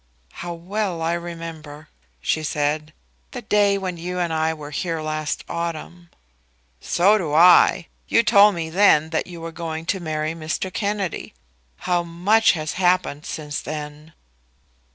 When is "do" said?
7.19-7.35